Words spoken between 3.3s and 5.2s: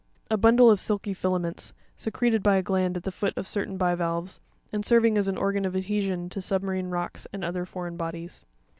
of certain bivalves, and serv ing